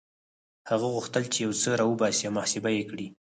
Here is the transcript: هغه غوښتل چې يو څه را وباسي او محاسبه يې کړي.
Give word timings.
هغه 0.69 0.87
غوښتل 0.95 1.23
چې 1.33 1.39
يو 1.45 1.51
څه 1.61 1.69
را 1.79 1.85
وباسي 1.87 2.23
او 2.27 2.33
محاسبه 2.37 2.69
يې 2.77 2.83
کړي. 2.91 3.07